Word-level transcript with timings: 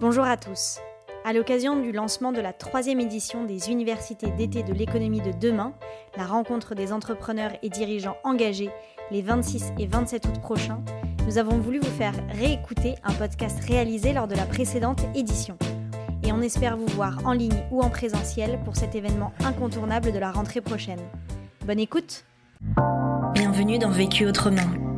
Bonjour 0.00 0.22
à 0.22 0.36
tous. 0.36 0.78
À 1.24 1.32
l'occasion 1.32 1.82
du 1.82 1.90
lancement 1.90 2.30
de 2.30 2.40
la 2.40 2.52
troisième 2.52 3.00
édition 3.00 3.44
des 3.44 3.68
Universités 3.68 4.30
d'été 4.30 4.62
de 4.62 4.72
l'économie 4.72 5.20
de 5.20 5.32
demain, 5.32 5.72
la 6.16 6.24
rencontre 6.24 6.76
des 6.76 6.92
entrepreneurs 6.92 7.50
et 7.64 7.68
dirigeants 7.68 8.16
engagés 8.22 8.70
les 9.10 9.22
26 9.22 9.72
et 9.76 9.88
27 9.88 10.26
août 10.26 10.40
prochains, 10.40 10.80
nous 11.26 11.36
avons 11.36 11.58
voulu 11.58 11.80
vous 11.80 11.90
faire 11.90 12.14
réécouter 12.28 12.94
un 13.02 13.12
podcast 13.12 13.58
réalisé 13.66 14.12
lors 14.12 14.28
de 14.28 14.36
la 14.36 14.46
précédente 14.46 15.00
édition. 15.16 15.58
Et 16.22 16.30
on 16.30 16.42
espère 16.42 16.76
vous 16.76 16.86
voir 16.94 17.18
en 17.24 17.32
ligne 17.32 17.64
ou 17.72 17.82
en 17.82 17.90
présentiel 17.90 18.60
pour 18.64 18.76
cet 18.76 18.94
événement 18.94 19.32
incontournable 19.44 20.12
de 20.12 20.18
la 20.20 20.30
rentrée 20.30 20.60
prochaine. 20.60 21.02
Bonne 21.66 21.80
écoute 21.80 22.24
Bienvenue 23.34 23.80
dans 23.80 23.90
Vécu 23.90 24.26
autrement, 24.26 24.62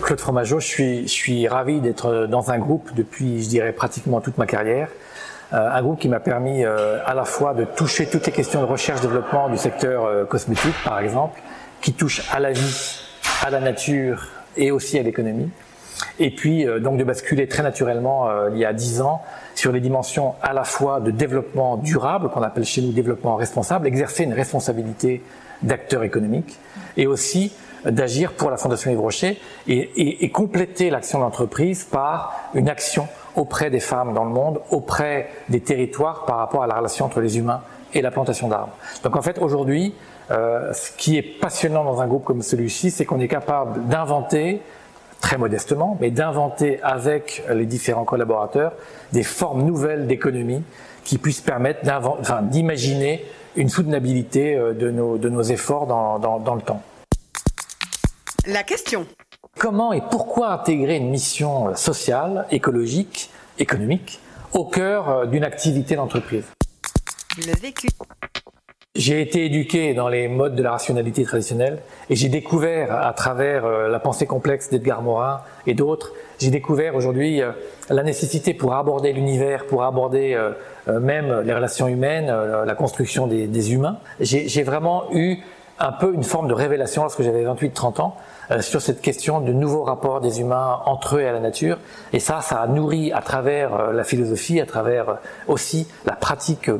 Claude 0.00 0.20
Fromageau, 0.20 0.60
je 0.60 0.66
suis, 0.66 1.02
je 1.02 1.12
suis 1.12 1.48
ravi 1.48 1.80
d'être 1.80 2.26
dans 2.26 2.50
un 2.50 2.58
groupe 2.58 2.90
depuis, 2.94 3.42
je 3.42 3.48
dirais, 3.48 3.72
pratiquement 3.72 4.20
toute 4.20 4.38
ma 4.38 4.46
carrière. 4.46 4.88
Euh, 5.52 5.70
un 5.72 5.82
groupe 5.82 5.98
qui 5.98 6.08
m'a 6.08 6.20
permis 6.20 6.64
euh, 6.64 6.98
à 7.04 7.14
la 7.14 7.24
fois 7.24 7.54
de 7.54 7.64
toucher 7.64 8.06
toutes 8.06 8.26
les 8.26 8.32
questions 8.32 8.60
de 8.60 8.66
recherche-développement 8.66 9.48
du 9.48 9.56
secteur 9.56 10.04
euh, 10.04 10.24
cosmétique, 10.24 10.74
par 10.84 11.00
exemple, 11.00 11.40
qui 11.80 11.94
touche 11.94 12.22
à 12.30 12.38
la 12.38 12.52
vie, 12.52 13.00
à 13.42 13.50
la 13.50 13.60
nature 13.60 14.28
et 14.56 14.70
aussi 14.70 14.98
à 14.98 15.02
l'économie. 15.02 15.50
Et 16.20 16.30
puis, 16.30 16.64
donc, 16.80 16.96
de 16.96 17.02
basculer 17.02 17.48
très 17.48 17.64
naturellement, 17.64 18.28
il 18.52 18.58
y 18.58 18.64
a 18.64 18.72
dix 18.72 19.00
ans, 19.00 19.20
sur 19.56 19.72
les 19.72 19.80
dimensions 19.80 20.34
à 20.42 20.52
la 20.52 20.62
fois 20.62 21.00
de 21.00 21.10
développement 21.10 21.76
durable, 21.76 22.28
qu'on 22.30 22.42
appelle 22.42 22.64
chez 22.64 22.82
nous 22.82 22.92
développement 22.92 23.34
responsable, 23.34 23.86
exercer 23.88 24.22
une 24.22 24.32
responsabilité 24.32 25.22
d'acteur 25.62 26.04
économique, 26.04 26.56
et 26.96 27.08
aussi 27.08 27.52
d'agir 27.84 28.32
pour 28.32 28.50
la 28.50 28.56
Fondation 28.56 28.90
Yves 28.90 29.00
Rocher 29.00 29.40
et, 29.66 30.24
et, 30.24 30.30
compléter 30.30 30.90
l'action 30.90 31.20
d'entreprise 31.20 31.84
par 31.84 32.34
une 32.54 32.68
action 32.68 33.08
auprès 33.36 33.70
des 33.70 33.80
femmes 33.80 34.14
dans 34.14 34.24
le 34.24 34.30
monde, 34.30 34.60
auprès 34.70 35.30
des 35.48 35.60
territoires 35.60 36.24
par 36.24 36.38
rapport 36.38 36.62
à 36.62 36.66
la 36.66 36.74
relation 36.74 37.04
entre 37.04 37.20
les 37.20 37.38
humains 37.38 37.62
et 37.94 38.02
la 38.02 38.10
plantation 38.10 38.48
d'arbres. 38.48 38.76
Donc 39.02 39.16
en 39.16 39.22
fait 39.22 39.38
aujourd'hui, 39.38 39.94
euh, 40.30 40.72
ce 40.72 40.90
qui 40.96 41.16
est 41.16 41.22
passionnant 41.22 41.84
dans 41.84 42.00
un 42.02 42.06
groupe 42.06 42.24
comme 42.24 42.42
celui-ci, 42.42 42.90
c'est 42.90 43.04
qu'on 43.04 43.20
est 43.20 43.28
capable 43.28 43.86
d'inventer, 43.86 44.60
très 45.20 45.38
modestement, 45.38 45.96
mais 46.00 46.10
d'inventer 46.10 46.80
avec 46.82 47.42
les 47.50 47.66
différents 47.66 48.04
collaborateurs 48.04 48.72
des 49.12 49.22
formes 49.22 49.62
nouvelles 49.62 50.06
d'économie 50.06 50.62
qui 51.04 51.18
puissent 51.18 51.40
permettre 51.40 51.80
d'imaginer 52.42 53.24
une 53.56 53.68
soutenabilité 53.68 54.54
euh, 54.56 54.74
de 54.74 54.90
nos, 54.90 55.16
de 55.16 55.28
nos 55.28 55.42
efforts 55.42 55.86
dans, 55.86 56.18
dans, 56.18 56.38
dans 56.38 56.54
le 56.54 56.60
temps. 56.60 56.82
La 58.50 58.62
question. 58.62 59.06
Comment 59.58 59.92
et 59.92 60.00
pourquoi 60.00 60.52
intégrer 60.52 60.96
une 60.96 61.10
mission 61.10 61.74
sociale, 61.74 62.46
écologique, 62.50 63.28
économique 63.58 64.20
au 64.54 64.64
cœur 64.64 65.08
euh, 65.10 65.26
d'une 65.26 65.44
activité 65.44 65.96
d'entreprise? 65.96 66.46
Le 67.36 67.54
vécu. 67.60 67.88
J'ai 68.94 69.20
été 69.20 69.44
éduqué 69.44 69.92
dans 69.92 70.08
les 70.08 70.28
modes 70.28 70.54
de 70.56 70.62
la 70.62 70.70
rationalité 70.70 71.24
traditionnelle 71.24 71.82
et 72.08 72.16
j'ai 72.16 72.30
découvert 72.30 72.90
à 72.90 73.12
travers 73.12 73.66
euh, 73.66 73.88
la 73.88 74.00
pensée 74.00 74.24
complexe 74.24 74.70
d'Edgar 74.70 75.02
Morin 75.02 75.42
et 75.66 75.74
d'autres, 75.74 76.14
j'ai 76.38 76.48
découvert 76.50 76.96
aujourd'hui 76.96 77.42
euh, 77.42 77.52
la 77.90 78.02
nécessité 78.02 78.54
pour 78.54 78.72
aborder 78.72 79.12
l'univers, 79.12 79.66
pour 79.66 79.82
aborder 79.82 80.38
même 80.86 81.42
les 81.42 81.52
relations 81.52 81.86
humaines, 81.86 82.28
la 82.64 82.74
construction 82.74 83.26
des, 83.26 83.46
des 83.46 83.74
humains. 83.74 83.98
J'ai 84.20 84.62
vraiment 84.62 85.04
eu 85.12 85.36
un 85.78 85.92
peu 85.92 86.14
une 86.14 86.24
forme 86.24 86.48
de 86.48 86.54
révélation 86.54 87.02
lorsque 87.02 87.22
j'avais 87.22 87.44
28-30 87.44 88.00
ans 88.00 88.16
sur 88.60 88.80
cette 88.80 89.00
question 89.00 89.40
de 89.40 89.52
nouveaux 89.52 89.84
rapports 89.84 90.20
des 90.20 90.40
humains 90.40 90.80
entre 90.86 91.16
eux 91.16 91.20
et 91.20 91.28
à 91.28 91.32
la 91.32 91.40
nature. 91.40 91.78
Et 92.12 92.20
ça, 92.20 92.40
ça 92.40 92.60
a 92.60 92.66
nourri 92.66 93.12
à 93.12 93.20
travers 93.20 93.74
euh, 93.74 93.92
la 93.92 94.04
philosophie, 94.04 94.60
à 94.60 94.66
travers 94.66 95.08
euh, 95.08 95.14
aussi 95.46 95.86
la 96.06 96.14
pratique 96.14 96.70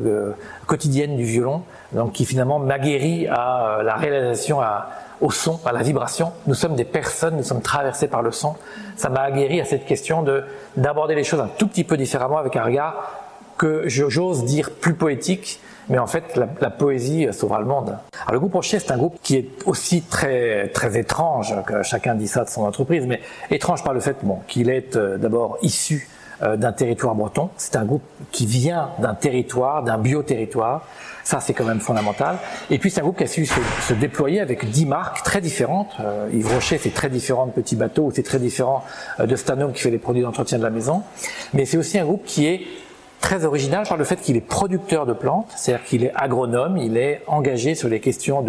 quotidienne 0.66 1.16
du 1.16 1.24
violon, 1.24 1.62
donc 1.92 2.12
qui 2.12 2.24
finalement 2.24 2.58
m'a 2.58 2.78
guéri 2.78 3.26
à 3.28 3.80
la 3.82 3.96
réalisation 3.96 4.60
à, 4.60 4.88
au 5.20 5.30
son, 5.30 5.60
à 5.64 5.72
la 5.72 5.82
vibration. 5.82 6.32
Nous 6.46 6.54
sommes 6.54 6.74
des 6.74 6.84
personnes, 6.84 7.36
nous 7.36 7.42
sommes 7.42 7.62
traversés 7.62 8.08
par 8.08 8.22
le 8.22 8.32
son. 8.32 8.54
Ça 8.96 9.08
m'a 9.08 9.30
guéri 9.30 9.60
à 9.60 9.64
cette 9.64 9.84
question 9.84 10.22
de 10.22 10.44
d'aborder 10.76 11.14
les 11.14 11.24
choses 11.24 11.40
un 11.40 11.50
tout 11.58 11.66
petit 11.66 11.84
peu 11.84 11.96
différemment 11.96 12.38
avec 12.38 12.56
un 12.56 12.64
regard 12.64 12.94
que 13.56 13.88
j'ose 13.88 14.44
dire 14.44 14.70
plus 14.70 14.94
poétique, 14.94 15.60
mais 15.88 15.98
en 15.98 16.06
fait, 16.06 16.36
la, 16.36 16.48
la 16.60 16.70
poésie 16.70 17.28
sauvera 17.32 17.60
le 17.60 17.66
monde. 17.66 17.96
Alors, 18.22 18.32
le 18.32 18.40
groupe 18.40 18.54
Rocher, 18.54 18.78
c'est 18.78 18.92
un 18.92 18.98
groupe 18.98 19.18
qui 19.22 19.36
est 19.36 19.48
aussi 19.66 20.02
très 20.02 20.68
très 20.68 20.98
étrange. 20.98 21.54
Que 21.66 21.82
chacun 21.82 22.14
dit 22.14 22.28
ça 22.28 22.44
de 22.44 22.50
son 22.50 22.62
entreprise, 22.64 23.06
mais 23.06 23.20
étrange 23.50 23.82
par 23.82 23.94
le 23.94 24.00
fait 24.00 24.16
bon, 24.22 24.40
qu'il 24.48 24.70
est 24.70 24.96
euh, 24.96 25.16
d'abord 25.16 25.58
issu 25.62 26.08
euh, 26.42 26.56
d'un 26.56 26.72
territoire 26.72 27.14
breton. 27.14 27.50
C'est 27.56 27.76
un 27.76 27.84
groupe 27.84 28.02
qui 28.32 28.46
vient 28.46 28.90
d'un 28.98 29.14
territoire, 29.14 29.82
d'un 29.82 29.98
bioterritoire. 29.98 30.86
Ça, 31.24 31.40
c'est 31.40 31.52
quand 31.52 31.64
même 31.64 31.80
fondamental. 31.80 32.36
Et 32.70 32.78
puis, 32.78 32.90
c'est 32.90 33.00
un 33.00 33.02
groupe 33.02 33.18
qui 33.18 33.24
a 33.24 33.26
su 33.26 33.44
se, 33.44 33.60
se 33.82 33.92
déployer 33.92 34.40
avec 34.40 34.70
dix 34.70 34.86
marques 34.86 35.22
très 35.22 35.40
différentes. 35.40 35.90
Euh, 36.00 36.28
Yves 36.32 36.52
Rocher, 36.52 36.78
c'est 36.78 36.94
très 36.94 37.10
différent 37.10 37.46
de 37.46 37.52
Petit 37.52 37.76
Bateau, 37.76 38.10
c'est 38.14 38.22
très 38.22 38.38
différent 38.38 38.84
de 39.18 39.36
Stanome 39.36 39.72
qui 39.72 39.82
fait 39.82 39.90
les 39.90 39.98
produits 39.98 40.22
d'entretien 40.22 40.58
de 40.58 40.62
la 40.62 40.70
maison. 40.70 41.02
Mais 41.52 41.64
c'est 41.66 41.76
aussi 41.76 41.98
un 41.98 42.04
groupe 42.04 42.24
qui 42.24 42.46
est 42.46 42.62
très 43.20 43.44
original 43.44 43.86
par 43.86 43.96
le 43.96 44.04
fait 44.04 44.16
qu'il 44.16 44.36
est 44.36 44.40
producteur 44.40 45.04
de 45.04 45.12
plantes, 45.12 45.52
c'est-à-dire 45.56 45.84
qu'il 45.84 46.04
est 46.04 46.12
agronome, 46.14 46.76
il 46.76 46.96
est 46.96 47.22
engagé 47.26 47.74
sur 47.74 47.88
les 47.88 48.00
questions 48.00 48.44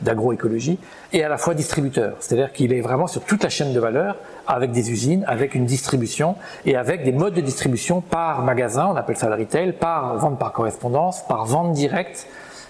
d'agroécologie 0.00 0.78
et 1.12 1.22
à 1.22 1.28
la 1.28 1.36
fois 1.36 1.54
distributeur, 1.54 2.16
c'est-à-dire 2.20 2.52
qu'il 2.52 2.72
est 2.72 2.80
vraiment 2.80 3.06
sur 3.06 3.22
toute 3.22 3.42
la 3.42 3.48
chaîne 3.48 3.72
de 3.72 3.80
valeur 3.80 4.16
avec 4.46 4.72
des 4.72 4.90
usines, 4.90 5.24
avec 5.26 5.54
une 5.54 5.66
distribution 5.66 6.36
et 6.64 6.76
avec 6.76 7.04
des 7.04 7.12
modes 7.12 7.34
de 7.34 7.40
distribution 7.40 8.00
par 8.00 8.42
magasin, 8.42 8.88
on 8.92 8.96
appelle 8.96 9.16
ça 9.16 9.28
le 9.28 9.36
retail, 9.36 9.72
par 9.72 10.16
vente 10.16 10.38
par 10.38 10.52
correspondance, 10.52 11.24
par 11.26 11.44
vente 11.44 11.72
directe, 11.72 12.26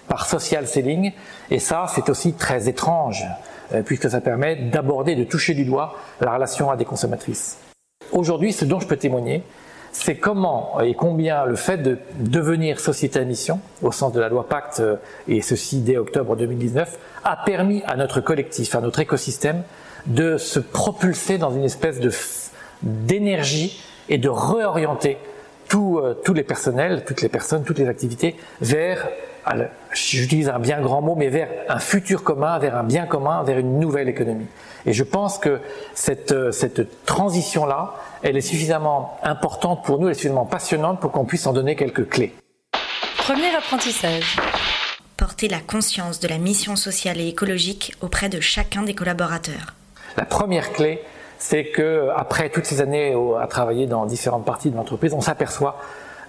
par 0.07 0.25
social 0.25 0.67
selling 0.67 1.13
et 1.49 1.59
ça 1.59 1.85
c'est 1.93 2.09
aussi 2.09 2.33
très 2.33 2.67
étrange 2.67 3.25
euh, 3.73 3.81
puisque 3.81 4.09
ça 4.09 4.21
permet 4.21 4.55
d'aborder, 4.55 5.15
de 5.15 5.23
toucher 5.23 5.53
du 5.53 5.65
doigt 5.65 5.95
la 6.21 6.33
relation 6.33 6.69
à 6.69 6.75
des 6.75 6.85
consommatrices. 6.85 7.57
Aujourd'hui, 8.11 8.53
ce 8.53 8.65
dont 8.65 8.79
je 8.79 8.87
peux 8.87 8.97
témoigner, 8.97 9.43
c'est 9.97 10.17
comment 10.17 10.81
et 10.81 10.93
combien 10.93 11.45
le 11.45 11.55
fait 11.55 11.77
de 11.77 11.97
devenir 12.19 12.81
société 12.81 13.17
à 13.17 13.23
mission, 13.23 13.61
au 13.81 13.93
sens 13.93 14.11
de 14.11 14.19
la 14.19 14.27
loi 14.27 14.45
Pacte, 14.47 14.81
euh, 14.81 14.97
et 15.29 15.41
ceci 15.41 15.79
dès 15.79 15.95
octobre 15.95 16.35
2019, 16.35 16.99
a 17.23 17.37
permis 17.37 17.81
à 17.87 17.95
notre 17.95 18.19
collectif, 18.19 18.75
à 18.75 18.81
notre 18.81 18.99
écosystème, 18.99 19.63
de 20.05 20.37
se 20.37 20.59
propulser 20.59 21.37
dans 21.37 21.51
une 21.51 21.63
espèce 21.63 21.99
de 22.01 22.11
d'énergie 22.83 23.81
et 24.09 24.17
de 24.17 24.27
réorienter 24.27 25.17
euh, 25.73 26.13
tous 26.23 26.33
les 26.33 26.43
personnels, 26.43 27.03
toutes 27.07 27.21
les 27.21 27.29
personnes, 27.29 27.63
toutes 27.63 27.79
les 27.79 27.87
activités 27.87 28.35
vers, 28.59 29.07
j'utilise 29.93 30.49
un 30.49 30.59
bien 30.59 30.81
grand 30.81 31.01
mot, 31.01 31.15
mais 31.15 31.29
vers 31.29 31.49
un 31.69 31.79
futur 31.79 32.23
commun, 32.23 32.57
vers 32.59 32.75
un 32.75 32.83
bien 32.83 33.05
commun, 33.05 33.43
vers 33.43 33.59
une 33.59 33.79
nouvelle 33.79 34.09
économie. 34.09 34.47
Et 34.85 34.93
je 34.93 35.03
pense 35.03 35.37
que 35.37 35.59
cette, 35.93 36.31
euh, 36.31 36.51
cette 36.51 37.05
transition-là, 37.05 37.95
elle 38.21 38.37
est 38.37 38.41
suffisamment 38.41 39.17
importante 39.23 39.83
pour 39.83 39.99
nous, 39.99 40.07
elle 40.07 40.11
est 40.11 40.15
suffisamment 40.15 40.45
passionnante 40.45 40.99
pour 40.99 41.11
qu'on 41.11 41.25
puisse 41.25 41.47
en 41.47 41.53
donner 41.53 41.75
quelques 41.75 42.07
clés. 42.09 42.33
Premier 43.17 43.55
apprentissage. 43.55 44.37
Porter 45.17 45.47
la 45.47 45.59
conscience 45.59 46.19
de 46.19 46.27
la 46.27 46.37
mission 46.37 46.75
sociale 46.75 47.19
et 47.19 47.27
écologique 47.27 47.95
auprès 48.01 48.29
de 48.29 48.39
chacun 48.39 48.83
des 48.83 48.93
collaborateurs. 48.93 49.73
La 50.17 50.25
première 50.25 50.73
clé, 50.73 51.01
c'est 51.39 51.65
que 51.65 52.09
après 52.15 52.49
toutes 52.49 52.65
ces 52.65 52.81
années 52.81 53.15
à 53.39 53.47
travailler 53.47 53.87
dans 53.87 54.05
différentes 54.05 54.45
parties 54.45 54.69
de 54.69 54.75
l'entreprise, 54.75 55.13
on 55.13 55.21
s'aperçoit 55.21 55.77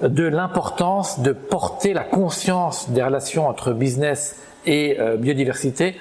de 0.02 0.24
l'importance 0.24 1.20
de 1.20 1.32
porter 1.32 1.92
la 1.92 2.04
conscience 2.04 2.90
des 2.90 3.02
relations 3.02 3.48
entre 3.48 3.72
business 3.72 4.36
et 4.66 4.96
euh, 5.00 5.16
biodiversité 5.16 5.96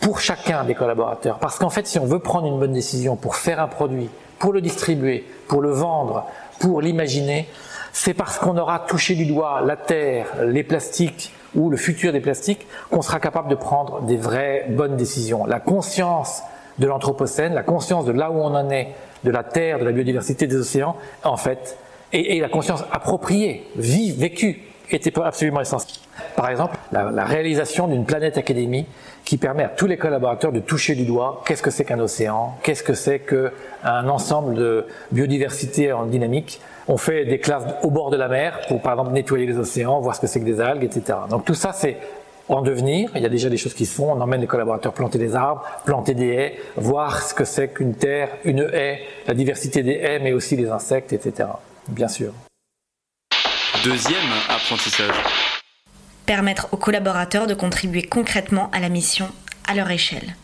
pour 0.00 0.20
chacun 0.20 0.64
des 0.64 0.74
collaborateurs. 0.74 1.38
Parce 1.38 1.58
qu'en 1.58 1.70
fait, 1.70 1.86
si 1.86 1.98
on 1.98 2.06
veut 2.06 2.18
prendre 2.18 2.46
une 2.46 2.58
bonne 2.58 2.72
décision 2.72 3.16
pour 3.16 3.36
faire 3.36 3.60
un 3.60 3.68
produit, 3.68 4.08
pour 4.38 4.52
le 4.52 4.60
distribuer, 4.60 5.26
pour 5.48 5.60
le 5.60 5.70
vendre, 5.70 6.26
pour 6.60 6.80
l'imaginer, 6.80 7.48
c'est 7.92 8.14
parce 8.14 8.38
qu'on 8.38 8.56
aura 8.56 8.80
touché 8.80 9.14
du 9.14 9.26
doigt 9.26 9.62
la 9.64 9.76
terre, 9.76 10.26
les 10.44 10.62
plastiques 10.62 11.32
ou 11.54 11.70
le 11.70 11.76
futur 11.76 12.12
des 12.12 12.20
plastiques 12.20 12.66
qu'on 12.90 13.02
sera 13.02 13.18
capable 13.18 13.48
de 13.48 13.54
prendre 13.54 14.02
des 14.02 14.16
vraies 14.16 14.66
bonnes 14.68 14.96
décisions. 14.96 15.46
La 15.46 15.60
conscience 15.60 16.42
de 16.78 16.86
l'anthropocène, 16.86 17.54
la 17.54 17.62
conscience 17.62 18.04
de 18.04 18.12
là 18.12 18.30
où 18.30 18.36
on 18.36 18.54
en 18.54 18.70
est 18.70 18.94
de 19.24 19.30
la 19.30 19.42
terre, 19.42 19.80
de 19.80 19.84
la 19.84 19.92
biodiversité 19.92 20.46
des 20.46 20.56
océans, 20.56 20.96
en 21.24 21.36
fait, 21.36 21.76
et, 22.12 22.40
la 22.40 22.48
conscience 22.48 22.84
appropriée, 22.92 23.64
vive, 23.76 24.18
vécue, 24.18 24.62
était 24.90 25.12
absolument 25.20 25.60
essentielle. 25.60 25.98
Par 26.34 26.48
exemple, 26.48 26.76
la, 26.92 27.10
la 27.10 27.24
réalisation 27.24 27.88
d'une 27.88 28.06
planète 28.06 28.38
académie 28.38 28.86
qui 29.24 29.36
permet 29.36 29.62
à 29.62 29.68
tous 29.68 29.86
les 29.86 29.98
collaborateurs 29.98 30.52
de 30.52 30.60
toucher 30.60 30.94
du 30.94 31.04
doigt 31.04 31.42
qu'est-ce 31.46 31.62
que 31.62 31.70
c'est 31.70 31.84
qu'un 31.84 32.00
océan, 32.00 32.54
qu'est-ce 32.62 32.82
que 32.82 32.94
c'est 32.94 33.18
qu'un 33.18 34.08
ensemble 34.08 34.54
de 34.54 34.86
biodiversité 35.12 35.92
en 35.92 36.06
dynamique. 36.06 36.62
On 36.88 36.96
fait 36.96 37.26
des 37.26 37.38
classes 37.38 37.64
au 37.82 37.90
bord 37.90 38.08
de 38.08 38.16
la 38.16 38.28
mer 38.28 38.60
pour, 38.68 38.80
par 38.80 38.94
exemple, 38.94 39.12
nettoyer 39.12 39.44
les 39.44 39.58
océans, 39.58 40.00
voir 40.00 40.16
ce 40.16 40.22
que 40.22 40.26
c'est 40.26 40.40
que 40.40 40.46
des 40.46 40.62
algues, 40.62 40.84
etc. 40.84 41.18
Donc 41.28 41.44
tout 41.44 41.54
ça, 41.54 41.72
c'est 41.74 41.98
en 42.48 42.62
devenir. 42.62 43.10
Il 43.14 43.22
y 43.22 43.26
a 43.26 43.28
déjà 43.28 43.50
des 43.50 43.58
choses 43.58 43.74
qui 43.74 43.84
se 43.84 43.94
font. 43.94 44.10
On 44.10 44.20
emmène 44.22 44.40
les 44.40 44.46
collaborateurs 44.46 44.94
planter 44.94 45.18
des 45.18 45.36
arbres, 45.36 45.62
planter 45.84 46.14
des 46.14 46.28
haies, 46.28 46.54
voir 46.76 47.22
ce 47.22 47.34
que 47.34 47.44
c'est 47.44 47.68
qu'une 47.68 47.94
terre, 47.94 48.30
une 48.44 48.66
haie, 48.72 49.00
la 49.26 49.34
diversité 49.34 49.82
des 49.82 50.00
haies, 50.02 50.20
mais 50.20 50.32
aussi 50.32 50.56
les 50.56 50.70
insectes, 50.70 51.12
etc. 51.12 51.48
Bien 51.88 52.08
sûr. 52.08 52.32
Deuxième 53.84 54.32
apprentissage 54.48 55.14
permettre 56.26 56.68
aux 56.72 56.76
collaborateurs 56.76 57.46
de 57.46 57.54
contribuer 57.54 58.02
concrètement 58.02 58.70
à 58.72 58.80
la 58.80 58.90
mission 58.90 59.30
à 59.66 59.74
leur 59.74 59.90
échelle. 59.90 60.36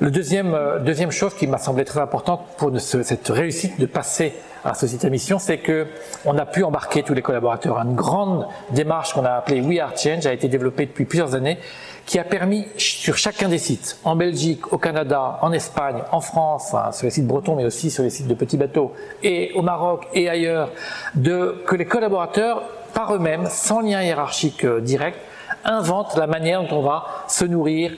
Le 0.00 0.10
deuxième, 0.10 0.54
euh, 0.54 0.80
deuxième 0.80 1.12
chose 1.12 1.34
qui 1.34 1.46
m'a 1.46 1.58
semblé 1.58 1.84
très 1.84 2.00
importante 2.00 2.40
pour 2.56 2.72
cette 2.80 3.28
réussite 3.28 3.78
de 3.78 3.86
passer 3.86 4.34
à 4.64 4.74
Société 4.74 5.06
à 5.06 5.10
Mission, 5.10 5.38
c'est 5.38 5.58
que 5.58 5.86
on 6.24 6.36
a 6.36 6.46
pu 6.46 6.64
embarquer 6.64 7.04
tous 7.04 7.14
les 7.14 7.22
collaborateurs. 7.22 7.78
Une 7.78 7.94
grande 7.94 8.48
démarche 8.70 9.12
qu'on 9.12 9.24
a 9.24 9.30
appelée 9.30 9.60
We 9.60 9.78
Are 9.78 9.96
Change 9.96 10.26
a 10.26 10.32
été 10.32 10.48
développée 10.48 10.86
depuis 10.86 11.04
plusieurs 11.04 11.36
années, 11.36 11.58
qui 12.06 12.18
a 12.18 12.24
permis 12.24 12.66
sur 12.76 13.16
chacun 13.16 13.48
des 13.48 13.58
sites, 13.58 13.98
en 14.02 14.16
Belgique, 14.16 14.72
au 14.72 14.78
Canada, 14.78 15.38
en 15.42 15.52
Espagne, 15.52 16.02
en 16.10 16.20
France, 16.20 16.74
sur 16.92 17.04
les 17.04 17.10
sites 17.10 17.26
bretons, 17.26 17.54
mais 17.54 17.64
aussi 17.64 17.90
sur 17.90 18.02
les 18.02 18.10
sites 18.10 18.26
de 18.26 18.34
petits 18.34 18.56
bateaux, 18.56 18.94
et 19.22 19.52
au 19.54 19.62
Maroc 19.62 20.08
et 20.12 20.28
ailleurs, 20.28 20.70
de 21.14 21.62
que 21.66 21.76
les 21.76 21.86
collaborateurs 21.86 22.62
par 22.94 23.14
eux-mêmes, 23.14 23.46
sans 23.48 23.80
lien 23.80 24.02
hiérarchique 24.02 24.64
euh, 24.64 24.80
direct, 24.80 25.18
inventent 25.64 26.16
la 26.16 26.26
manière 26.26 26.62
dont 26.62 26.78
on 26.78 26.82
va 26.82 27.04
se 27.28 27.44
nourrir, 27.44 27.92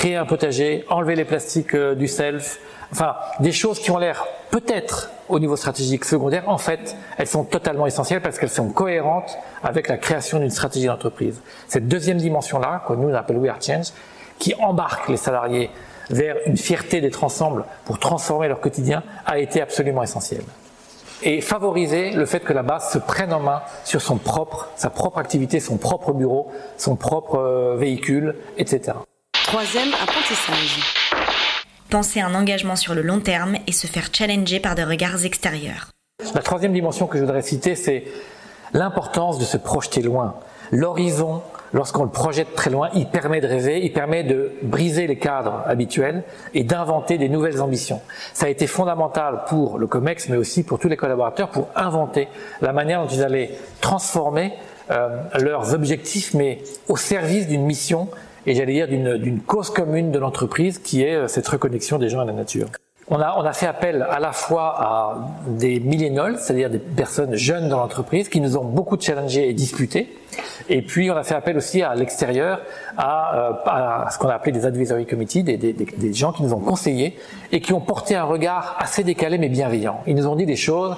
créer 0.00 0.16
un 0.16 0.24
potager, 0.24 0.86
enlever 0.88 1.14
les 1.14 1.26
plastiques 1.26 1.74
euh, 1.74 1.94
du 1.94 2.08
self, 2.08 2.58
enfin 2.90 3.16
des 3.40 3.52
choses 3.52 3.78
qui 3.78 3.90
ont 3.90 3.98
l'air 3.98 4.24
peut-être 4.50 5.10
au 5.28 5.38
niveau 5.38 5.56
stratégique 5.56 6.06
secondaire, 6.06 6.48
en 6.48 6.56
fait, 6.56 6.96
elles 7.18 7.26
sont 7.26 7.44
totalement 7.44 7.86
essentielles 7.86 8.22
parce 8.22 8.38
qu'elles 8.38 8.48
sont 8.48 8.70
cohérentes 8.70 9.36
avec 9.62 9.88
la 9.88 9.98
création 9.98 10.38
d'une 10.38 10.48
stratégie 10.48 10.86
d'entreprise. 10.86 11.42
Cette 11.68 11.86
deuxième 11.86 12.16
dimension-là, 12.16 12.82
que 12.88 12.94
nous 12.94 13.10
on 13.10 13.14
appelle 13.14 13.36
We 13.36 13.50
Are 13.50 13.60
Change, 13.60 13.88
qui 14.38 14.54
embarque 14.54 15.10
les 15.10 15.18
salariés 15.18 15.68
vers 16.08 16.36
une 16.46 16.56
fierté 16.56 17.02
d'être 17.02 17.22
ensemble 17.22 17.66
pour 17.84 17.98
transformer 17.98 18.48
leur 18.48 18.60
quotidien, 18.60 19.02
a 19.26 19.38
été 19.38 19.60
absolument 19.60 20.02
essentielle 20.02 20.44
et 21.22 21.42
favoriser 21.42 22.12
le 22.12 22.24
fait 22.24 22.40
que 22.40 22.54
la 22.54 22.62
base 22.62 22.90
se 22.90 22.96
prenne 22.96 23.34
en 23.34 23.40
main 23.40 23.60
sur 23.84 24.00
son 24.00 24.16
propre, 24.16 24.70
sa 24.76 24.88
propre 24.88 25.18
activité, 25.18 25.60
son 25.60 25.76
propre 25.76 26.14
bureau, 26.14 26.50
son 26.78 26.96
propre 26.96 27.38
euh, 27.38 27.76
véhicule, 27.76 28.36
etc. 28.56 28.94
Troisième 29.50 29.92
apprentissage. 30.00 30.78
Penser 31.90 32.20
à 32.20 32.28
un 32.28 32.36
engagement 32.36 32.76
sur 32.76 32.94
le 32.94 33.02
long 33.02 33.18
terme 33.18 33.56
et 33.66 33.72
se 33.72 33.88
faire 33.88 34.10
challenger 34.12 34.60
par 34.60 34.76
des 34.76 34.84
regards 34.84 35.24
extérieurs. 35.24 35.90
La 36.36 36.42
troisième 36.42 36.72
dimension 36.72 37.08
que 37.08 37.18
je 37.18 37.24
voudrais 37.24 37.42
citer, 37.42 37.74
c'est 37.74 38.04
l'importance 38.74 39.40
de 39.40 39.44
se 39.44 39.56
projeter 39.56 40.02
loin. 40.02 40.36
L'horizon 40.70 41.42
lorsqu'on 41.72 42.04
le 42.04 42.10
projette 42.10 42.54
très 42.54 42.70
loin, 42.70 42.90
il 42.94 43.08
permet 43.08 43.40
de 43.40 43.48
rêver, 43.48 43.80
il 43.82 43.92
permet 43.92 44.22
de 44.22 44.52
briser 44.62 45.08
les 45.08 45.18
cadres 45.18 45.64
habituels 45.66 46.22
et 46.54 46.62
d'inventer 46.62 47.18
des 47.18 47.28
nouvelles 47.28 47.60
ambitions. 47.60 48.00
Ça 48.32 48.46
a 48.46 48.50
été 48.50 48.68
fondamental 48.68 49.42
pour 49.48 49.78
le 49.78 49.88
COMEX, 49.88 50.28
mais 50.28 50.36
aussi 50.36 50.62
pour 50.62 50.78
tous 50.78 50.88
les 50.88 50.96
collaborateurs, 50.96 51.48
pour 51.48 51.66
inventer 51.74 52.28
la 52.60 52.72
manière 52.72 53.02
dont 53.02 53.08
ils 53.08 53.24
allaient 53.24 53.50
transformer 53.80 54.52
euh, 54.92 55.08
leurs 55.40 55.74
objectifs, 55.74 56.34
mais 56.34 56.62
au 56.86 56.96
service 56.96 57.48
d'une 57.48 57.64
mission 57.64 58.06
et 58.46 58.54
j'allais 58.54 58.72
dire 58.72 58.88
d'une 58.88 59.40
cause 59.40 59.70
commune 59.70 60.10
de 60.10 60.18
l'entreprise 60.18 60.78
qui 60.78 61.02
est 61.02 61.14
euh, 61.14 61.28
cette 61.28 61.48
reconnexion 61.48 61.98
des 61.98 62.08
gens 62.08 62.20
à 62.20 62.24
la 62.24 62.32
nature. 62.32 62.68
On 63.12 63.18
a, 63.18 63.34
on 63.36 63.42
a 63.42 63.52
fait 63.52 63.66
appel 63.66 64.06
à 64.08 64.20
la 64.20 64.30
fois 64.30 64.76
à 64.78 65.16
des 65.48 65.80
millénols, 65.80 66.36
c'est-à-dire 66.38 66.70
des 66.70 66.78
personnes 66.78 67.34
jeunes 67.34 67.68
dans 67.68 67.78
l'entreprise 67.78 68.28
qui 68.28 68.40
nous 68.40 68.56
ont 68.56 68.64
beaucoup 68.64 68.96
challengés 69.00 69.48
et 69.48 69.52
disputés. 69.52 70.16
Et 70.68 70.80
puis 70.80 71.10
on 71.10 71.16
a 71.16 71.24
fait 71.24 71.34
appel 71.34 71.56
aussi 71.56 71.82
à 71.82 71.96
l'extérieur, 71.96 72.60
à, 72.96 73.36
euh, 73.36 73.52
à, 73.66 74.10
ce 74.12 74.18
qu'on 74.18 74.28
a 74.28 74.34
appelé 74.34 74.52
des 74.52 74.64
advisory 74.64 75.06
committees, 75.06 75.42
des, 75.42 75.56
des, 75.56 75.72
des, 75.72 76.12
gens 76.12 76.32
qui 76.32 76.44
nous 76.44 76.54
ont 76.54 76.60
conseillés 76.60 77.18
et 77.50 77.60
qui 77.60 77.72
ont 77.72 77.80
porté 77.80 78.14
un 78.14 78.22
regard 78.22 78.76
assez 78.78 79.02
décalé 79.02 79.38
mais 79.38 79.48
bienveillant. 79.48 80.02
Ils 80.06 80.14
nous 80.14 80.28
ont 80.28 80.36
dit 80.36 80.46
des 80.46 80.54
choses 80.54 80.96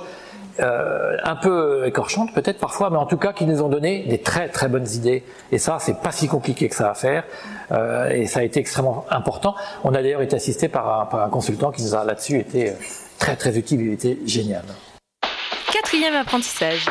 euh, 0.61 1.17
un 1.25 1.37
peu 1.37 1.87
écorchantes 1.87 2.33
peut-être 2.35 2.59
parfois, 2.59 2.91
mais 2.91 2.99
en 2.99 3.07
tout 3.07 3.17
cas 3.17 3.33
qui 3.33 3.47
nous 3.47 3.63
ont 3.63 3.69
donné 3.69 4.05
des 4.05 4.19
très 4.19 4.49
très 4.49 4.69
bonnes 4.69 4.89
idées. 4.89 5.25
Et 5.51 5.59
ça, 5.59 5.79
c'est 5.81 6.01
pas 6.01 6.13
si 6.13 6.29
compliqué 6.29 6.69
que 6.69 6.75
ça 6.75 6.91
à 6.91 6.95
faire, 6.95 7.25
euh, 7.71 8.11
et 8.11 8.27
ça 8.27 8.41
a 8.41 8.43
été 8.43 8.61
extrêmement 8.61 9.07
important. 9.11 9.55
On 9.85 9.95
a 9.95 10.03
d'ailleurs 10.03 10.23
été 10.23 10.37
assisté 10.37 10.69
par 10.69 11.01
un, 11.01 11.07
par 11.07 11.23
un 11.23 11.29
consultant 11.31 11.71
qui 11.71 11.83
nous 11.83 11.95
a 11.95 12.05
là-dessus 12.05 12.39
été 12.39 12.71
euh, 12.71 12.75
très 13.19 13.37
très 13.37 13.57
utile, 13.57 13.81
il 13.81 13.93
était 13.93 14.19
génial. 14.27 14.65
Quatrième 15.73 16.15
apprentissage. 16.15 16.87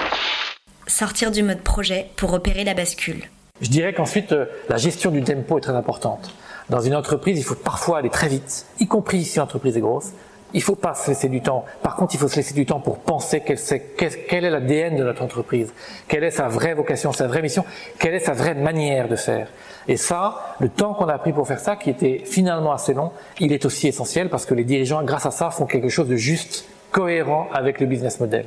Sortir 0.87 1.31
du 1.31 1.43
mode 1.43 1.61
projet 1.61 2.09
pour 2.15 2.33
opérer 2.33 2.63
la 2.63 2.73
bascule. 2.73 3.23
Je 3.61 3.69
dirais 3.69 3.93
qu'ensuite, 3.93 4.33
la 4.69 4.77
gestion 4.77 5.11
du 5.11 5.23
tempo 5.23 5.59
est 5.59 5.61
très 5.61 5.75
importante. 5.75 6.33
Dans 6.69 6.81
une 6.81 6.95
entreprise, 6.95 7.37
il 7.37 7.43
faut 7.43 7.55
parfois 7.55 7.99
aller 7.99 8.09
très 8.09 8.27
vite, 8.27 8.65
y 8.79 8.87
compris 8.87 9.23
si 9.23 9.37
l'entreprise 9.37 9.77
est 9.77 9.81
grosse, 9.81 10.13
il 10.53 10.61
faut 10.61 10.75
pas 10.75 10.93
se 10.93 11.09
laisser 11.09 11.29
du 11.29 11.41
temps. 11.41 11.65
Par 11.81 11.95
contre, 11.95 12.15
il 12.15 12.17
faut 12.17 12.27
se 12.27 12.35
laisser 12.35 12.53
du 12.53 12.65
temps 12.65 12.79
pour 12.79 12.99
penser 12.99 13.41
quel, 13.45 13.57
est, 13.57 14.27
quel 14.27 14.45
est 14.45 14.49
l'ADN 14.49 14.97
de 14.97 15.03
notre 15.03 15.23
entreprise, 15.23 15.73
quelle 16.07 16.23
est 16.23 16.31
sa 16.31 16.47
vraie 16.47 16.73
vocation, 16.73 17.11
sa 17.11 17.27
vraie 17.27 17.41
mission, 17.41 17.65
quelle 17.99 18.13
est 18.13 18.19
sa 18.19 18.33
vraie 18.33 18.55
manière 18.55 19.07
de 19.07 19.15
faire. 19.15 19.47
Et 19.87 19.97
ça, 19.97 20.55
le 20.59 20.69
temps 20.69 20.93
qu'on 20.93 21.07
a 21.07 21.17
pris 21.17 21.33
pour 21.33 21.47
faire 21.47 21.59
ça, 21.59 21.75
qui 21.75 21.89
était 21.89 22.21
finalement 22.25 22.71
assez 22.71 22.93
long, 22.93 23.11
il 23.39 23.51
est 23.51 23.65
aussi 23.65 23.87
essentiel 23.87 24.29
parce 24.29 24.45
que 24.45 24.53
les 24.53 24.63
dirigeants, 24.63 25.03
grâce 25.03 25.25
à 25.25 25.31
ça, 25.31 25.49
font 25.49 25.65
quelque 25.65 25.89
chose 25.89 26.07
de 26.07 26.15
juste, 26.15 26.65
cohérent 26.91 27.47
avec 27.53 27.79
le 27.79 27.87
business 27.87 28.19
model. 28.19 28.45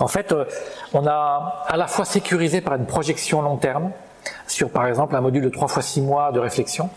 En 0.00 0.08
fait, 0.08 0.32
euh, 0.32 0.44
on 0.92 1.06
a 1.06 1.64
à 1.68 1.76
la 1.76 1.86
fois 1.86 2.04
sécurisé 2.04 2.60
par 2.60 2.74
une 2.74 2.86
projection 2.86 3.40
long 3.42 3.56
terme, 3.56 3.90
sur 4.46 4.70
par 4.70 4.86
exemple 4.86 5.14
un 5.14 5.20
module 5.20 5.44
de 5.44 5.48
3 5.48 5.68
fois 5.68 5.82
6 5.82 6.00
mois 6.00 6.32
de 6.32 6.40
réflexion, 6.40 6.90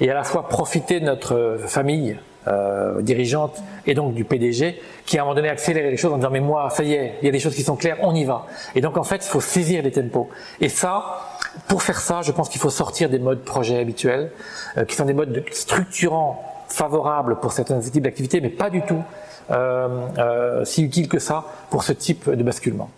et 0.00 0.10
à 0.10 0.14
la 0.14 0.24
fois 0.24 0.48
profiter 0.48 1.00
de 1.00 1.04
notre 1.04 1.58
famille 1.66 2.18
euh, 2.48 3.02
dirigeante 3.02 3.62
et 3.86 3.94
donc 3.94 4.14
du 4.14 4.24
PDG 4.24 4.80
qui 5.04 5.18
à 5.18 5.22
un 5.22 5.24
moment 5.24 5.34
donné 5.34 5.48
accélérer 5.48 5.90
les 5.90 5.96
choses 5.96 6.12
en 6.12 6.16
disant 6.16 6.30
mais 6.30 6.40
moi 6.40 6.70
ça 6.70 6.82
y 6.82 6.94
est 6.94 7.14
il 7.22 7.26
y 7.26 7.28
a 7.28 7.32
des 7.32 7.38
choses 7.38 7.54
qui 7.54 7.62
sont 7.62 7.76
claires 7.76 7.98
on 8.02 8.14
y 8.14 8.24
va 8.24 8.46
et 8.74 8.80
donc 8.80 8.96
en 8.96 9.04
fait 9.04 9.24
il 9.24 9.28
faut 9.28 9.40
saisir 9.40 9.82
les 9.82 9.90
tempos 9.90 10.28
et 10.60 10.68
ça 10.68 11.20
pour 11.68 11.82
faire 11.82 12.00
ça 12.00 12.22
je 12.22 12.32
pense 12.32 12.48
qu'il 12.48 12.60
faut 12.60 12.70
sortir 12.70 13.10
des 13.10 13.18
modes 13.18 13.42
projets 13.42 13.78
habituels 13.78 14.30
euh, 14.76 14.84
qui 14.84 14.96
sont 14.96 15.04
des 15.04 15.14
modes 15.14 15.44
structurants 15.50 16.42
favorables 16.68 17.40
pour 17.40 17.52
certains 17.52 17.80
types 17.80 18.02
d'activités 18.02 18.40
mais 18.40 18.48
pas 18.48 18.70
du 18.70 18.82
tout 18.82 19.02
euh, 19.50 20.06
euh, 20.18 20.64
si 20.64 20.84
utiles 20.84 21.08
que 21.08 21.18
ça 21.18 21.44
pour 21.70 21.82
ce 21.82 21.92
type 21.92 22.30
de 22.30 22.42
basculement. 22.42 22.88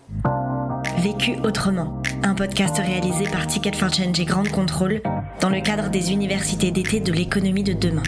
Vécu 0.99 1.35
autrement, 1.43 2.01
un 2.23 2.35
podcast 2.35 2.77
réalisé 2.77 3.25
par 3.25 3.47
Ticket 3.47 3.73
for 3.73 3.91
Change 3.91 4.19
et 4.19 4.25
Grande 4.25 4.49
Contrôle 4.49 5.01
dans 5.41 5.49
le 5.49 5.61
cadre 5.61 5.89
des 5.89 6.11
universités 6.11 6.71
d'été 6.71 6.99
de 6.99 7.11
l'économie 7.11 7.63
de 7.63 7.73
demain. 7.73 8.03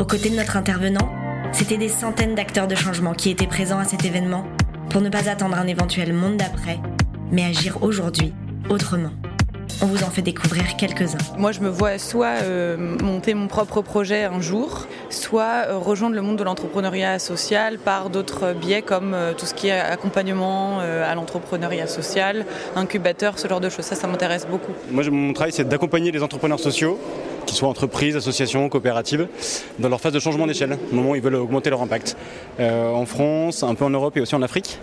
Aux 0.00 0.04
côtés 0.04 0.30
de 0.30 0.36
notre 0.36 0.56
intervenant, 0.56 1.10
c'était 1.50 1.76
des 1.76 1.88
centaines 1.88 2.36
d'acteurs 2.36 2.68
de 2.68 2.76
changement 2.76 3.14
qui 3.14 3.30
étaient 3.30 3.48
présents 3.48 3.80
à 3.80 3.84
cet 3.84 4.04
événement 4.04 4.44
pour 4.90 5.00
ne 5.00 5.08
pas 5.08 5.28
attendre 5.28 5.56
un 5.56 5.66
éventuel 5.66 6.12
monde 6.12 6.36
d'après, 6.36 6.78
mais 7.32 7.44
agir 7.44 7.82
aujourd'hui 7.82 8.32
autrement. 8.70 9.10
On 9.82 9.86
vous 9.86 10.04
en 10.04 10.10
fait 10.10 10.22
découvrir 10.22 10.76
quelques-uns. 10.76 11.36
Moi, 11.36 11.50
je 11.50 11.60
me 11.60 11.68
vois 11.68 11.98
soit 11.98 12.42
euh, 12.42 12.76
monter 13.02 13.34
mon 13.34 13.48
propre 13.48 13.82
projet 13.82 14.24
un 14.24 14.40
jour, 14.40 14.86
soit 15.10 15.66
euh, 15.66 15.78
rejoindre 15.78 16.14
le 16.14 16.22
monde 16.22 16.36
de 16.36 16.44
l'entrepreneuriat 16.44 17.18
social 17.18 17.78
par 17.78 18.08
d'autres 18.08 18.52
biais 18.52 18.82
comme 18.82 19.14
euh, 19.14 19.34
tout 19.34 19.46
ce 19.46 19.54
qui 19.54 19.66
est 19.66 19.80
accompagnement 19.80 20.78
à 20.78 21.14
l'entrepreneuriat 21.16 21.88
social, 21.88 22.46
incubateur, 22.76 23.36
ce 23.36 23.48
genre 23.48 23.60
de 23.60 23.68
choses. 23.68 23.84
Ça, 23.84 23.96
ça 23.96 24.06
m'intéresse 24.06 24.46
beaucoup. 24.48 24.72
Moi, 24.92 25.02
mon 25.10 25.32
travail, 25.32 25.52
c'est 25.52 25.68
d'accompagner 25.68 26.12
les 26.12 26.22
entrepreneurs 26.22 26.60
sociaux 26.60 27.00
qu'ils 27.48 27.56
soient 27.56 27.68
entreprises, 27.68 28.14
associations, 28.14 28.68
coopératives, 28.68 29.26
dans 29.78 29.88
leur 29.88 30.00
phase 30.00 30.12
de 30.12 30.20
changement 30.20 30.46
d'échelle, 30.46 30.78
au 30.92 30.94
moment 30.94 31.10
où 31.10 31.16
ils 31.16 31.22
veulent 31.22 31.36
augmenter 31.36 31.70
leur 31.70 31.82
impact. 31.82 32.16
Euh, 32.60 32.90
en 32.90 33.06
France, 33.06 33.62
un 33.62 33.74
peu 33.74 33.84
en 33.84 33.90
Europe 33.90 34.16
et 34.16 34.20
aussi 34.20 34.34
en 34.34 34.42
Afrique. 34.42 34.78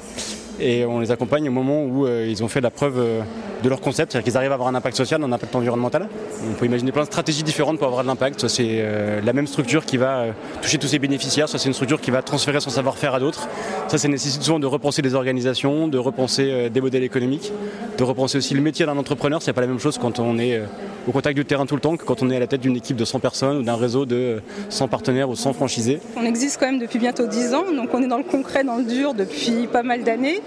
Et 0.60 0.86
on 0.86 1.01
les 1.01 1.12
accompagne 1.12 1.48
au 1.50 1.51
moment 1.51 1.84
où 1.84 2.07
euh, 2.07 2.25
ils 2.27 2.41
ont 2.41 2.48
fait 2.48 2.62
la 2.62 2.72
preuve 2.72 2.98
euh, 2.98 3.22
de 3.62 3.69
leur 3.69 3.81
concept, 3.81 4.13
c'est-à-dire 4.13 4.24
qu'ils 4.24 4.38
arrivent 4.38 4.51
à 4.51 4.53
avoir 4.53 4.69
un 4.69 4.75
impact 4.75 4.95
social, 4.95 5.22
un 5.22 5.31
impact 5.31 5.53
environnemental. 5.53 6.07
On 6.50 6.53
peut 6.53 6.65
imaginer 6.65 6.91
plein 6.93 7.01
de 7.01 7.07
stratégies 7.07 7.43
différentes 7.43 7.77
pour 7.77 7.88
avoir 7.88 8.03
de 8.03 8.07
l'impact. 8.07 8.39
Soit 8.39 8.50
c'est 8.50 8.86
la 9.24 9.34
même 9.34 9.48
structure 9.48 9.86
qui 9.86 9.98
va 9.98 10.27
toucher 10.62 10.77
tous 10.77 10.88
ses 10.88 11.00
bénéficiaires, 11.00 11.50
soit 11.50 11.60
c'est 11.60 11.67
une 11.67 11.74
structure 11.74 12.00
qui 12.00 12.10
va 12.10 12.22
transférer 12.22 12.62
son 12.62 12.69
savoir-faire 12.69 13.13
à 13.13 13.19
d'autres. 13.19 13.50
Ça, 13.89 13.98
ça 13.98 14.07
nécessite 14.07 14.43
souvent 14.43 14.60
de 14.60 14.65
repenser 14.65 15.01
les 15.01 15.13
organisations, 15.13 15.89
de 15.89 15.98
repenser 15.98 16.69
des 16.69 16.81
modèles 16.81 17.03
économiques, 17.03 17.51
de 17.98 18.03
repenser 18.03 18.38
aussi 18.38 18.53
le 18.53 18.62
métier 18.62 18.86
d'un 18.86 18.98
entrepreneur. 18.98 19.41
C'est 19.41 19.51
pas 19.51 19.62
la 19.62 19.67
même 19.67 19.79
chose 19.79 19.98
quand 19.98 20.19
on 20.19 20.38
est 20.39 20.62
au 21.07 21.12
contact 21.12 21.35
du 21.35 21.45
terrain 21.45 21.65
tout 21.65 21.75
le 21.75 21.81
temps 21.81 21.97
que 21.97 22.03
quand 22.03 22.24
on 22.24 22.29
est 22.29 22.35
à 22.35 22.39
la 22.39 22.47
tête 22.47 22.62
d'une 22.62 22.75
équipe 22.75 22.97
de 22.97 23.05
100 23.05 23.19
personnes 23.19 23.57
ou 23.57 23.63
d'un 23.63 23.75
réseau 23.75 24.05
de 24.05 24.41
100 24.69 24.88
partenaires 24.88 25.29
ou 25.29 25.35
100 25.35 25.53
franchisés. 25.53 26.00
On 26.17 26.25
existe 26.25 26.59
quand 26.59 26.65
même 26.65 26.79
depuis 26.79 27.00
bientôt 27.00 27.27
10 27.27 27.53
ans, 27.53 27.65
donc 27.75 27.89
on 27.93 28.01
est 28.01 28.07
dans 28.07 28.17
le 28.17 28.24
concret, 28.24 28.63
dans 28.63 28.77
le 28.77 28.83
dur 28.83 29.13
depuis 29.13 29.67
pas 29.67 29.83
mal 29.83 30.03
d'années. 30.03 30.41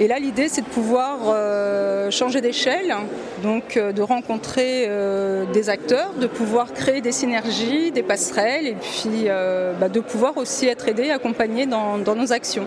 Et 0.00 0.08
là, 0.08 0.18
l'idée, 0.18 0.48
c'est 0.48 0.62
de 0.62 0.66
pouvoir 0.66 1.18
euh, 1.26 2.10
changer 2.10 2.40
d'échelle, 2.40 2.94
donc 3.42 3.76
euh, 3.76 3.92
de 3.92 4.02
rencontrer 4.02 4.86
euh, 4.88 5.44
des 5.52 5.68
acteurs, 5.68 6.12
de 6.20 6.26
pouvoir 6.26 6.72
créer 6.72 7.00
des 7.00 7.12
synergies, 7.12 7.92
des 7.92 8.02
passerelles, 8.02 8.66
et 8.66 8.74
puis 8.74 9.28
bah, 9.80 9.88
de 9.88 10.00
pouvoir 10.00 10.36
aussi 10.36 10.66
être 10.66 10.88
aidé, 10.88 11.10
accompagné 11.10 11.66
dans 11.66 11.98
nos 11.98 12.32
actions. 12.32 12.66